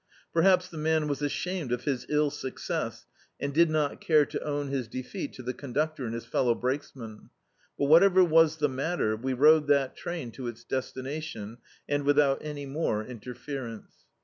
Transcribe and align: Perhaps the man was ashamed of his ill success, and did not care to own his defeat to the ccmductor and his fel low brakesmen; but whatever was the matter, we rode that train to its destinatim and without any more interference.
Perhaps 0.33 0.67
the 0.69 0.79
man 0.79 1.07
was 1.07 1.21
ashamed 1.21 1.71
of 1.71 1.83
his 1.83 2.07
ill 2.09 2.31
success, 2.31 3.05
and 3.39 3.53
did 3.53 3.69
not 3.69 4.01
care 4.01 4.25
to 4.25 4.43
own 4.43 4.69
his 4.69 4.87
defeat 4.87 5.31
to 5.33 5.43
the 5.43 5.53
ccmductor 5.53 5.99
and 6.05 6.15
his 6.15 6.25
fel 6.25 6.45
low 6.45 6.55
brakesmen; 6.55 7.29
but 7.77 7.85
whatever 7.85 8.23
was 8.23 8.57
the 8.57 8.67
matter, 8.67 9.15
we 9.15 9.33
rode 9.33 9.67
that 9.67 9.95
train 9.95 10.31
to 10.31 10.47
its 10.47 10.65
destinatim 10.65 11.59
and 11.87 12.03
without 12.03 12.43
any 12.43 12.65
more 12.65 13.05
interference. 13.05 13.97